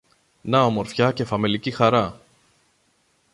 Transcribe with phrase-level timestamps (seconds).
[0.41, 2.21] Να ομορφιά και φαμελική χαρά